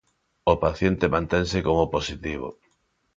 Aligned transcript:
O 0.51 0.53
paciente 0.63 1.11
mantense 1.15 1.57
como 1.67 1.91
positivo. 1.95 2.49